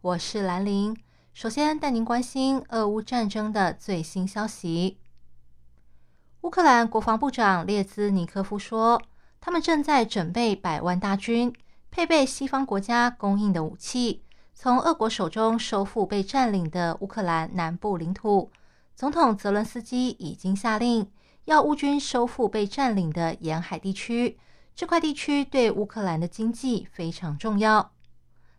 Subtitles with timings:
[0.00, 0.96] 我是兰玲。
[1.34, 4.96] 首先带您关心俄乌战争的最新消息。
[6.42, 9.02] 乌克兰国防部长列兹尼科夫说，
[9.40, 11.52] 他们正在准备百万大军，
[11.90, 14.22] 配备西方国家供应的武器，
[14.54, 18.52] 从俄国手中收复被占领的乌克兰南部领土。
[18.94, 21.10] 总统泽伦斯基已经下令，
[21.46, 24.38] 要乌军收复被占领的沿海地区。
[24.76, 27.90] 这块地区对乌克兰的经济非常重要。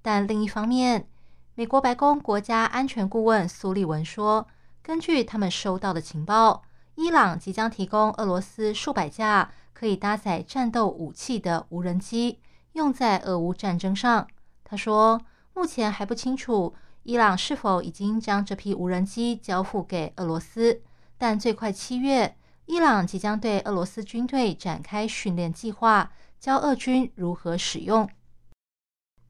[0.00, 1.08] 但另一方面，
[1.56, 4.48] 美国白宫国家安全顾问苏利文说，
[4.82, 6.64] 根据他们收到的情报。
[6.96, 12.40] 伊朗即将提供俄罗斯数百架可以搭载战斗武器的无人机，
[12.72, 14.26] 用在俄乌战争上。
[14.64, 15.20] 他说，
[15.54, 20.82] 目前还不清楚伊朗是否已经将这批无人机交付给俄罗斯，
[21.16, 26.10] 但最快七月，伊朗即将对俄罗斯军队展开训练计划，
[26.40, 28.08] 教俄军如何使用。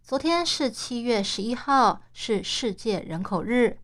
[0.06, 3.78] 昨天是七月十一号，是世界人口日。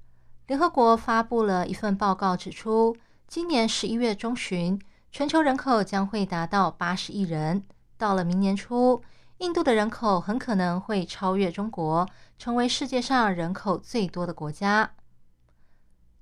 [0.48, 2.94] 联合国发布了一份报告，指出。
[3.26, 4.78] 今年十一月中旬，
[5.10, 7.64] 全球人口将会达到八十亿人。
[7.96, 9.02] 到了明年初，
[9.38, 14.90] 印度的人口很可能会超越中国，成为世界上人口最多的国家。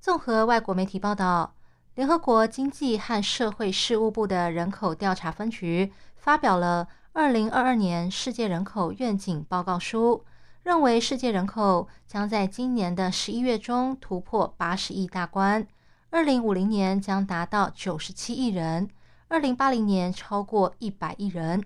[0.01, 1.57] 综合外国媒体报道，
[1.97, 10.25] 联合国经济和社会事务部的人口调查分局发表了《二零二二年世界人口愿景报告书》，
[10.63, 15.67] 认为世界人口将在今年的十一月中突破八十亿大关。
[16.11, 18.89] 二零五零年将达到九十七亿人，
[19.29, 21.65] 二零八零年超过一百亿人。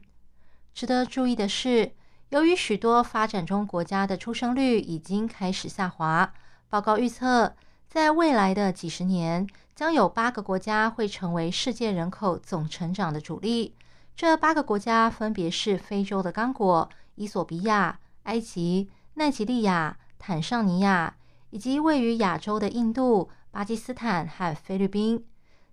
[0.72, 1.92] 值得注意的是，
[2.31, 6.32] 由于许多发展中国家的出生率已经开始下滑，
[6.70, 7.54] 报告预测，
[7.88, 13.75] 在未来的几十年，将有八个国家会成为世界人口总成长的主力。
[14.22, 21.16] 这八个国家分别是非洲的刚果、伊索比亚、埃及、奈及利亚、坦桑尼亚，
[21.50, 23.30] 以及位于亚洲的印度。
[23.50, 25.26] 巴基斯坦和菲律宾，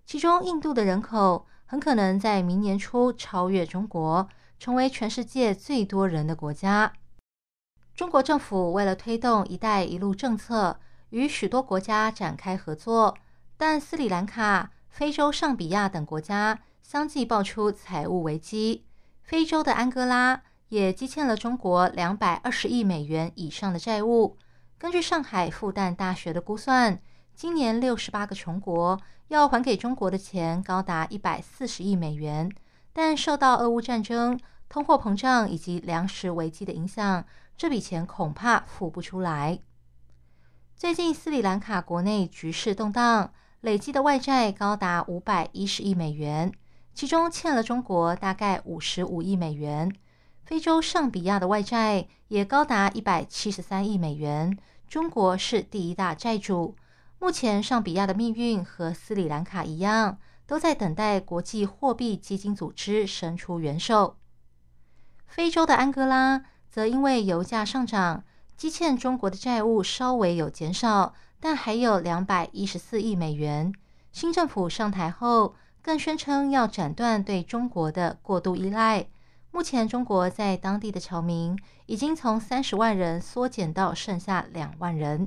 [0.04, 4.28] 其中印度的人口很可能在明年初超越中国，
[4.58, 6.92] 成为全世界最多人的国家。
[7.94, 10.80] 中国政府为了推动“一带一路”政策，
[11.10, 13.16] 与许多国家展开合作，
[13.56, 16.58] 但斯里兰卡、非洲上比亚等国家
[16.90, 18.84] 相继爆出财务危机。
[19.22, 24.36] 非洲的安哥拉也积欠了中国两百二十亿美元以上的债务。
[24.76, 27.00] 根据上海复旦大学的估算。
[27.32, 32.50] 今年六十八个穷国要还给中国的钱高达一百四十亿美元，
[32.92, 34.36] 但受到俄乌战争、
[34.68, 37.24] 通货膨胀以及粮食危机的影响，
[37.56, 39.60] 这笔钱恐怕付不出来。
[40.74, 46.52] 最近斯里兰卡国内局势动荡，累计的外债高达五百一十亿美元，
[46.94, 49.92] 其中欠了中国大概五十五亿美元。
[50.44, 54.58] 非洲上比亚的外债也高达一百七十三亿美元，
[54.88, 56.74] 中国是第一大债主。
[57.20, 64.16] 目前，上比亚的命运和斯里兰卡一样，都在等待国际货币基金组织伸出援手。
[65.26, 68.24] 非洲的安哥拉则因为油价上涨，
[68.56, 73.72] 积欠中国的债务稍微有减少，但还有两百一十四亿美元。
[74.10, 79.06] 新政府上台后，更宣称要斩断对中国的过度依赖。
[79.52, 85.26] 目前，中国在当地的侨民已经从三十万人缩减到剩下两万人。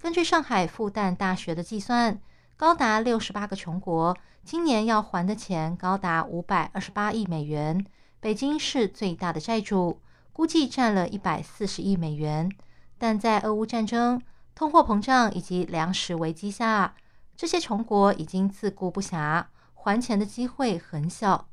[0.00, 2.20] 根据上海复旦大学的计算，
[2.56, 7.86] 高达六十八个穷国今年要还的钱高达五百二十八亿美元。
[8.18, 10.00] 北京是最大的债主，
[10.32, 12.50] 估计占了一百四十亿美元。
[12.98, 14.20] 但在俄乌战争、
[14.54, 16.94] 通货膨胀以及粮食危机下，
[17.42, 21.48] 这些穷国已经自顾不暇，还钱的机会很小。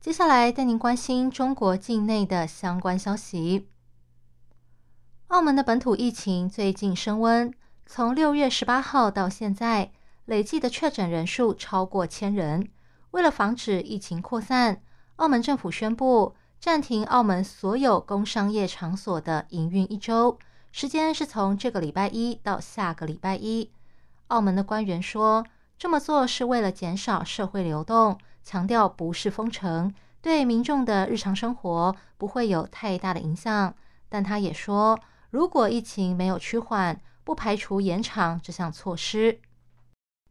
[0.00, 3.66] 接下来带您关心中国境内的相关消息。
[5.26, 7.52] 澳门的本土疫情最近升温。
[7.86, 9.90] 从六月十八号到现在，
[10.26, 12.68] 累计的确诊人数超过千人。
[13.10, 14.80] 为了防止疫情扩散，
[15.16, 20.38] 澳门政府宣布暂停澳门所有工商业场所的营运一周，
[20.70, 23.72] 时间是从这个礼拜一到下个礼拜一。
[24.30, 25.44] 澳门的官员说，
[25.78, 33.74] 这么做是为了减少社会流动，强调不是封城，对民众的日常生活不会有太大的影响。
[34.08, 34.98] 但他也说。
[35.30, 39.38] 如果疫情没有趋缓，不排除延长这项措施。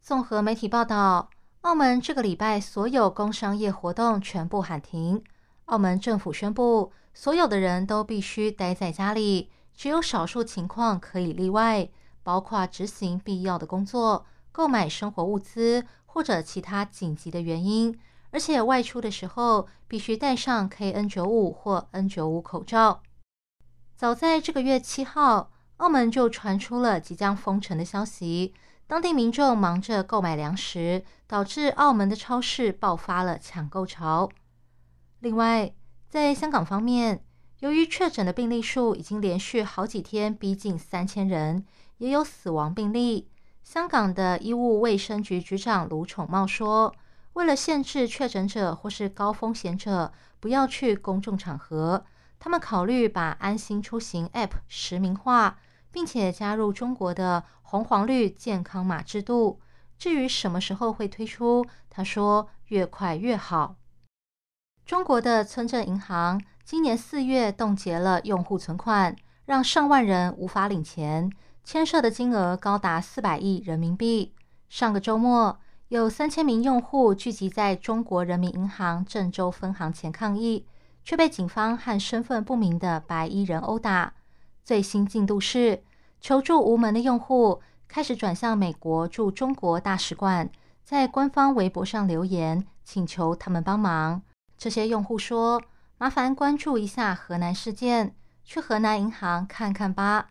[0.02, 1.30] 综合媒体报道，
[1.62, 5.24] 澳门这个礼拜所有工商业活动全部喊停。
[5.64, 11.88] 澳门政府宣布，所有的人都必须待在家里，只有少数情况可以例外，
[12.30, 17.98] 包括执行必要的工作、购买生活物资或者其他紧急的原因。
[18.30, 23.02] 而且外出的时候必须戴上 KN95 或 N95 口罩。
[23.96, 28.54] 早在这个月七号，澳门就传出了即将封城的消息，
[28.86, 34.30] 当地民众忙着购买粮食，导致澳门的超市爆发了抢购潮。
[35.18, 35.74] 另外，
[36.08, 37.24] 在香港方面，
[37.60, 41.64] 由于确诊的病例数已经连续好几天逼近三千人，
[41.98, 43.30] 也有死亡病例。
[43.62, 46.94] 香港的医务卫生局局长卢宠茂说。
[47.34, 52.04] 为了限制确诊者或是高风险者不要去公众场合，
[52.40, 55.56] 他们考虑把安心出行 App 实名化，
[55.92, 59.60] 并且加入中国的红黄绿健康码制度。
[59.96, 63.76] 至于什么时候会推出，他说越快越好。
[64.84, 71.28] 中国的村镇银行今年四月冻结了用户存款，让上万人无法领钱，
[71.64, 74.32] 牵涉的金额高达四百亿人民币。
[74.68, 75.58] 上个周末。
[75.88, 80.64] 有三千名用户聚集在中国人民银行郑州分行前抗议，
[81.02, 84.12] 却被警方和身份不明的白衣人殴打。
[84.62, 85.82] 最新进度是，
[86.20, 90.48] 求助无门的用户开始转向美国驻中国大使馆，
[90.84, 94.22] 在官方微博上留言，请求他们帮忙。
[94.56, 95.60] 这些用户说
[96.00, 100.30] ：“麻烦关注一下河南事件，去河南银行看看吧。”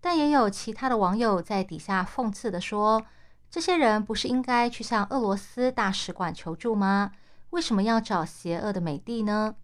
[0.00, 3.04] 但也有其他的网友在底下讽刺的说。
[3.50, 7.10] 这些人不是应该去向俄罗斯大使馆求助吗？
[7.50, 9.56] 为什么要找邪恶的美帝呢？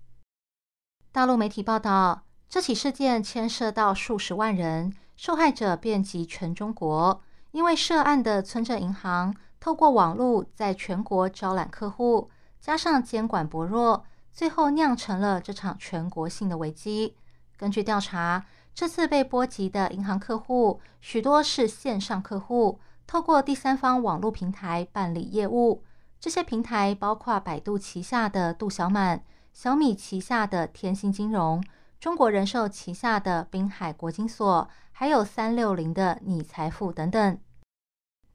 [1.12, 7.22] 大陆媒体报道，这起事件牵涉到数十万人，受害者遍及全中国。
[7.52, 12.28] 因为涉案的村镇银行透过网络在全国招揽客户，
[12.60, 17.16] 加上监管薄弱，最后酿成了这场全国性的危机。
[17.56, 18.44] 根据调查，
[18.74, 22.80] 这次被波及的银行客户许多是线上客户。
[23.06, 25.84] 透过第三方网络平台办理业务，
[26.18, 29.22] 这些平台包括百度旗下的度小满、
[29.52, 31.62] 小米旗下的天星金融、
[32.00, 37.38] 中国人寿旗下的滨海国金所，还有三六零的你财富等等。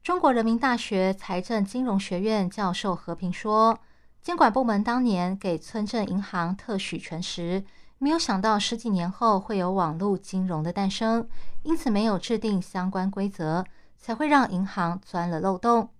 [0.02, 3.80] 中国人民大学财政金融学院教授何平说
[4.22, 7.64] ：“监管部门当年给村镇银行特许权时，
[7.98, 11.28] 没有想到十几年后会有网络金融的诞生，
[11.62, 13.64] 因此没有制定相关规则。”
[14.02, 15.90] 才会让银行钻了漏洞。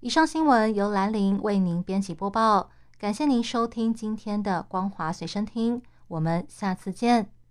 [0.00, 7.35] 以上新闻由兰陵为您编辑播报，感谢您收听今天的光华随身听，我们下次见。